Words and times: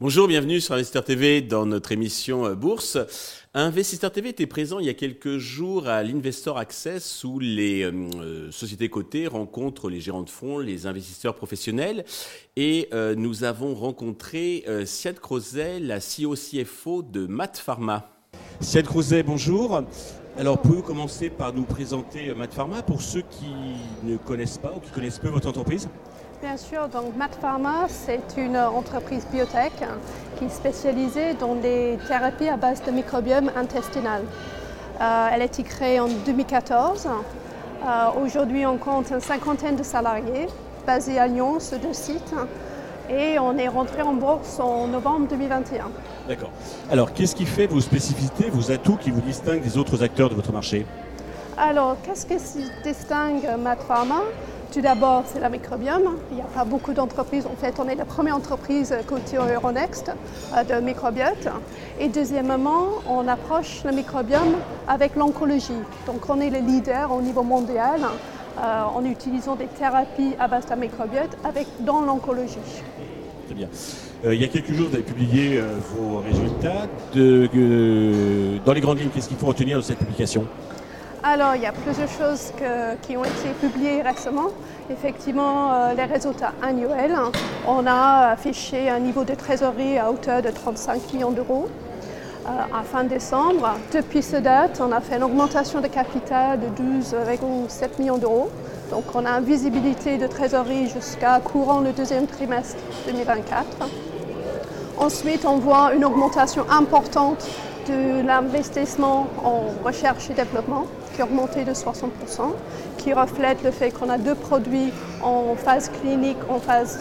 Bonjour, 0.00 0.26
bienvenue 0.26 0.60
sur 0.60 0.74
Investisseur 0.74 1.04
TV 1.04 1.42
dans 1.42 1.66
notre 1.66 1.92
émission 1.92 2.46
euh, 2.46 2.54
Bourse. 2.54 2.96
Investisseur 3.52 4.10
TV 4.10 4.30
était 4.30 4.46
présent 4.46 4.78
il 4.78 4.86
y 4.86 4.88
a 4.88 4.94
quelques 4.94 5.36
jours 5.36 5.86
à 5.86 6.02
l'Investor 6.02 6.56
Access 6.56 7.24
où 7.24 7.38
les 7.38 7.82
euh, 7.82 7.92
euh, 8.16 8.50
sociétés 8.50 8.88
cotées 8.88 9.26
rencontrent 9.26 9.90
les 9.90 10.00
gérants 10.00 10.22
de 10.22 10.30
fonds, 10.30 10.60
les 10.60 10.86
investisseurs 10.86 11.34
professionnels 11.34 12.06
et 12.56 12.88
nous 13.16 13.44
avons 13.44 13.74
rencontré 13.74 14.64
Siad 14.84 15.20
Crozet, 15.20 15.78
la 15.78 15.98
CEO 15.98 16.34
CFO 16.34 17.02
de 17.02 17.26
Mat 17.26 17.58
Pharma. 17.58 18.10
Siad 18.60 18.86
Crozet, 18.86 19.22
bonjour. 19.22 19.82
Alors, 20.38 20.56
pouvez-vous 20.58 20.82
commencer 20.82 21.30
par 21.30 21.52
nous 21.52 21.64
présenter 21.64 22.32
Mat 22.32 22.54
Pharma 22.54 22.80
pour 22.82 23.02
ceux 23.02 23.22
qui 23.22 23.52
ne 24.04 24.16
connaissent 24.16 24.58
pas 24.58 24.72
ou 24.76 24.78
qui 24.78 24.92
connaissent 24.92 25.18
peu 25.18 25.30
votre 25.30 25.48
entreprise? 25.48 25.88
Bien 26.40 26.56
sûr, 26.56 26.86
donc 26.86 27.16
Mat 27.16 27.36
Pharma, 27.40 27.86
c'est 27.88 28.36
une 28.36 28.56
entreprise 28.56 29.26
biotech 29.32 29.72
qui 30.38 30.44
est 30.44 30.48
spécialisée 30.48 31.34
dans 31.34 31.54
les 31.54 31.98
thérapies 32.06 32.48
à 32.48 32.56
base 32.56 32.84
de 32.84 32.92
microbiome 32.92 33.50
intestinal. 33.56 34.22
Euh, 35.00 35.28
elle 35.32 35.42
a 35.42 35.44
été 35.44 35.64
créée 35.64 35.98
en 35.98 36.06
2014. 36.06 37.08
Euh, 37.08 38.22
aujourd'hui, 38.24 38.64
on 38.64 38.78
compte 38.78 39.10
une 39.10 39.20
cinquantaine 39.20 39.74
de 39.74 39.82
salariés 39.82 40.46
basés 40.86 41.18
à 41.18 41.26
Lyon 41.26 41.58
sur 41.58 41.80
deux 41.80 41.92
sites 41.92 42.32
et 43.08 43.38
on 43.38 43.56
est 43.56 43.68
rentré 43.68 44.02
en 44.02 44.14
bourse 44.14 44.60
en 44.60 44.88
novembre 44.88 45.28
2021. 45.28 45.90
D'accord. 46.28 46.50
Alors, 46.90 47.12
qu'est-ce 47.12 47.34
qui 47.34 47.46
fait 47.46 47.66
vos 47.66 47.80
spécificités, 47.80 48.50
vos 48.50 48.70
atouts 48.70 48.96
qui 48.96 49.10
vous 49.10 49.20
distinguent 49.20 49.62
des 49.62 49.78
autres 49.78 50.02
acteurs 50.02 50.30
de 50.30 50.34
votre 50.34 50.52
marché? 50.52 50.86
Alors, 51.56 51.96
qu'est-ce 52.02 52.26
qui 52.26 52.36
distingue 52.84 53.44
Mat 53.58 53.78
Pharma 53.86 54.22
tout 54.70 54.82
d'abord, 54.82 55.24
c'est 55.26 55.40
la 55.40 55.48
microbiome. 55.48 56.18
Il 56.30 56.36
n'y 56.36 56.42
a 56.42 56.44
pas 56.44 56.64
beaucoup 56.66 56.92
d'entreprises. 56.92 57.46
En 57.46 57.56
fait, 57.56 57.80
on 57.80 57.88
est 57.88 57.94
la 57.94 58.04
première 58.04 58.36
entreprise 58.36 58.94
côté 59.06 59.38
Euronext 59.38 60.12
euh, 60.54 60.62
de 60.62 60.84
microbiote. 60.84 61.48
Et 61.98 62.08
deuxièmement, 62.08 62.88
on 63.08 63.26
approche 63.28 63.82
le 63.84 63.92
microbiome 63.92 64.56
avec 64.86 65.16
l'oncologie. 65.16 65.72
Donc, 66.06 66.28
on 66.28 66.38
est 66.40 66.50
le 66.50 66.58
leader 66.58 67.10
au 67.12 67.22
niveau 67.22 67.42
mondial 67.42 68.00
euh, 68.58 68.82
en 68.82 69.04
utilisant 69.06 69.54
des 69.54 69.68
thérapies 69.68 70.34
à 70.38 70.48
base 70.48 70.66
de 70.66 70.74
microbiote 70.74 71.34
avec, 71.44 71.66
dans 71.80 72.02
l'oncologie. 72.02 72.58
Très 73.48 73.54
bien. 73.54 73.68
Euh, 74.24 74.34
il 74.34 74.40
y 74.40 74.44
a 74.44 74.48
quelques 74.48 74.72
jours, 74.72 74.88
vous 74.90 74.94
avez 74.94 75.02
publié 75.02 75.60
vos 75.96 76.18
résultats. 76.18 76.86
De, 77.14 77.48
dans 78.64 78.72
les 78.74 78.80
grandes 78.80 79.00
lignes, 79.00 79.08
qu'est-ce 79.08 79.28
qu'il 79.28 79.38
faut 79.38 79.46
retenir 79.46 79.78
de 79.78 79.82
cette 79.82 79.98
publication? 79.98 80.46
Alors, 81.22 81.56
il 81.56 81.62
y 81.62 81.66
a 81.66 81.72
plusieurs 81.72 82.08
choses 82.08 82.52
qui 83.02 83.16
ont 83.16 83.24
été 83.24 83.48
publiées 83.60 84.02
récemment. 84.02 84.50
Effectivement, 84.90 85.72
euh, 85.72 85.94
les 85.94 86.04
résultats 86.04 86.52
annuels. 86.62 87.16
On 87.66 87.86
a 87.86 88.30
affiché 88.30 88.88
un 88.88 89.00
niveau 89.00 89.24
de 89.24 89.34
trésorerie 89.34 89.98
à 89.98 90.10
hauteur 90.10 90.40
de 90.40 90.50
35 90.50 91.12
millions 91.12 91.30
d'euros 91.30 91.68
euh, 91.68 91.87
à 92.72 92.82
fin 92.82 93.04
décembre. 93.04 93.76
Depuis 93.92 94.22
ce 94.22 94.36
date, 94.36 94.80
on 94.80 94.92
a 94.92 95.00
fait 95.00 95.16
une 95.16 95.24
augmentation 95.24 95.80
de 95.80 95.86
capital 95.86 96.58
de 96.60 96.66
12,7 96.66 97.98
millions 97.98 98.18
d'euros. 98.18 98.50
Donc, 98.90 99.04
on 99.14 99.24
a 99.24 99.30
une 99.30 99.44
visibilité 99.44 100.16
de 100.16 100.26
trésorerie 100.26 100.88
jusqu'à 100.88 101.40
courant 101.40 101.80
le 101.80 101.92
deuxième 101.92 102.26
trimestre 102.26 102.78
2024. 103.06 103.64
Ensuite, 104.98 105.44
on 105.44 105.58
voit 105.58 105.94
une 105.94 106.04
augmentation 106.04 106.64
importante 106.70 107.46
de 107.86 108.26
l'investissement 108.26 109.26
en 109.44 109.62
recherche 109.84 110.30
et 110.30 110.34
développement 110.34 110.86
qui 111.14 111.22
a 111.22 111.24
augmenté 111.24 111.64
de 111.64 111.72
60%, 111.72 112.08
qui 112.96 113.12
reflète 113.12 113.62
le 113.62 113.70
fait 113.70 113.90
qu'on 113.90 114.08
a 114.08 114.18
deux 114.18 114.34
produits 114.34 114.92
en 115.22 115.54
phase 115.56 115.90
clinique, 116.00 116.38
en 116.48 116.58
phase 116.58 117.00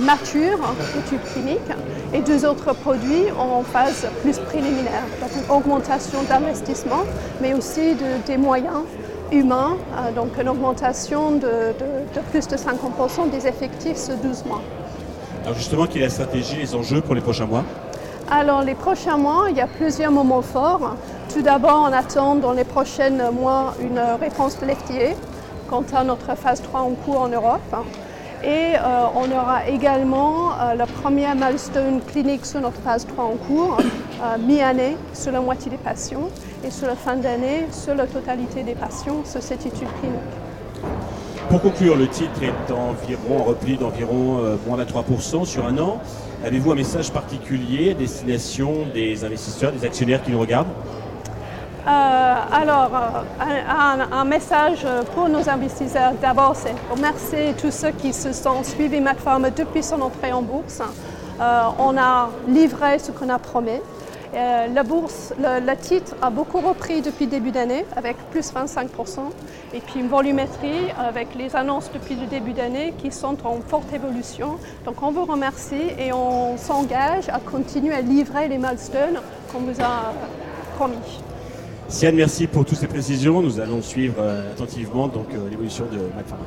mature, 0.00 0.58
études 0.98 1.22
cliniques, 1.32 1.72
et 2.12 2.20
deux 2.20 2.44
autres 2.46 2.72
produits 2.72 3.30
en 3.38 3.62
phase 3.62 4.06
plus 4.22 4.38
préliminaire. 4.38 5.04
Donc 5.20 5.30
une 5.36 5.54
augmentation 5.54 6.22
d'investissement, 6.22 7.04
mais 7.40 7.54
aussi 7.54 7.94
de, 7.94 8.26
des 8.26 8.36
moyens 8.36 8.84
humains, 9.32 9.76
euh, 9.96 10.12
donc 10.12 10.30
une 10.40 10.48
augmentation 10.48 11.32
de, 11.32 11.74
de, 12.14 12.20
plus 12.30 12.46
de 12.48 12.56
50% 12.56 13.30
des 13.30 13.46
effectifs 13.46 13.96
sur 13.96 14.16
12 14.16 14.44
mois. 14.46 14.62
Alors 15.44 15.56
justement, 15.56 15.86
quelle 15.86 16.02
est 16.02 16.06
la 16.06 16.10
stratégie, 16.10 16.56
les 16.56 16.74
enjeux 16.74 17.00
pour 17.00 17.14
les 17.14 17.20
prochains 17.20 17.46
mois? 17.46 17.64
Alors 18.30 18.62
les 18.62 18.74
prochains 18.74 19.16
mois, 19.16 19.46
il 19.50 19.56
y 19.56 19.60
a 19.60 19.66
plusieurs 19.66 20.12
moments 20.12 20.42
forts. 20.42 20.96
Tout 21.32 21.42
d'abord, 21.42 21.88
on 21.88 21.92
attend 21.92 22.36
dans 22.36 22.52
les 22.52 22.64
prochains 22.64 23.30
mois 23.30 23.74
une 23.80 24.00
réponse 24.20 24.58
de 24.60 24.66
l'FTA 24.66 25.14
quant 25.68 25.84
à 25.94 26.04
notre 26.04 26.34
phase 26.36 26.62
3 26.62 26.80
en 26.80 26.90
cours 26.90 27.20
en 27.20 27.28
Europe. 27.28 27.74
Et 28.44 28.76
euh, 28.76 29.06
on 29.16 29.30
aura 29.32 29.66
également 29.68 30.52
euh, 30.52 30.74
la 30.74 30.86
première 30.86 31.34
milestone 31.34 32.00
clinique 32.06 32.46
sur 32.46 32.60
notre 32.60 32.80
phase 32.82 33.04
3 33.06 33.24
en 33.24 33.34
cours, 33.34 33.78
euh, 33.78 34.38
mi-année 34.38 34.96
sur 35.12 35.32
la 35.32 35.40
moitié 35.40 35.70
des 35.72 35.76
patients 35.76 36.28
et 36.64 36.70
sur 36.70 36.86
la 36.86 36.94
fin 36.94 37.16
d'année 37.16 37.66
sur 37.72 37.96
la 37.96 38.06
totalité 38.06 38.62
des 38.62 38.74
patients 38.74 39.24
sur 39.24 39.42
cette 39.42 39.66
étude 39.66 39.88
clinique. 40.00 40.20
Pour 41.50 41.62
conclure, 41.62 41.96
le 41.96 42.06
titre 42.06 42.42
est 42.42 42.72
environ 42.72 43.42
repli 43.42 43.76
d'environ 43.76 44.40
moins 44.66 44.76
de 44.76 44.84
3% 44.84 45.46
sur 45.46 45.66
un 45.66 45.78
an. 45.78 45.98
Avez-vous 46.44 46.72
un 46.72 46.74
message 46.74 47.10
particulier 47.10 47.92
à 47.92 47.94
destination 47.94 48.86
des 48.92 49.24
investisseurs, 49.24 49.72
des 49.72 49.84
actionnaires 49.86 50.22
qui 50.22 50.30
nous 50.30 50.38
regardent? 50.38 50.68
Alors, 51.90 52.90
euh, 52.94 54.02
un, 54.12 54.24
message 54.24 54.86
pour 55.14 55.28
nos 55.28 55.48
investisseurs. 55.48 56.12
D'abord, 56.20 56.54
c'est 56.54 56.74
remercier 56.90 57.54
tous 57.60 57.70
ceux 57.70 57.90
qui 57.92 58.12
se 58.12 58.32
sont 58.32 58.62
suivis 58.62 59.02
Pharma 59.16 59.50
depuis 59.50 59.82
son 59.82 60.00
entrée 60.00 60.32
en 60.32 60.42
bourse. 60.42 60.82
Euh, 61.40 61.62
on 61.78 61.96
a 61.96 62.30
livré 62.48 62.98
ce 62.98 63.10
qu'on 63.12 63.28
a 63.28 63.38
promis. 63.38 63.80
Euh, 64.34 64.66
la 64.66 64.82
bourse, 64.82 65.32
le, 65.38 65.74
titre 65.76 66.14
a 66.20 66.28
beaucoup 66.28 66.60
repris 66.60 67.00
depuis 67.00 67.26
début 67.26 67.50
d'année 67.50 67.86
avec 67.96 68.16
plus 68.30 68.52
25% 68.52 69.20
et 69.72 69.80
puis 69.80 70.00
une 70.00 70.08
volumétrie 70.08 70.90
avec 70.98 71.34
les 71.34 71.56
annonces 71.56 71.90
depuis 71.94 72.14
le 72.14 72.26
début 72.26 72.52
d'année 72.52 72.92
qui 72.98 73.10
sont 73.10 73.38
en 73.46 73.60
forte 73.66 73.90
évolution. 73.94 74.58
Donc 74.84 75.02
on 75.02 75.10
vous 75.10 75.24
remercie 75.24 75.92
et 75.98 76.12
on 76.12 76.58
s'engage 76.58 77.30
à 77.30 77.38
continuer 77.38 77.94
à 77.94 78.02
livrer 78.02 78.48
les 78.48 78.58
milestones 78.58 79.20
qu'on 79.50 79.60
vous 79.60 79.80
a 79.80 80.12
promis. 80.76 81.22
Siane, 81.88 82.16
merci 82.16 82.46
pour 82.46 82.66
toutes 82.66 82.76
ces 82.76 82.86
précisions. 82.86 83.40
Nous 83.40 83.60
allons 83.60 83.80
suivre 83.80 84.16
euh, 84.18 84.52
attentivement 84.52 85.08
donc 85.08 85.32
euh, 85.32 85.48
l'évolution 85.48 85.86
de 85.86 85.96
McFarlane. 86.14 86.46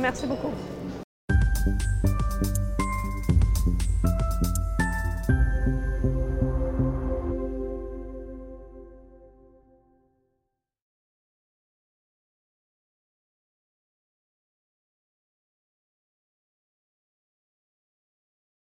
Merci 0.00 0.26
beaucoup. 0.26 0.50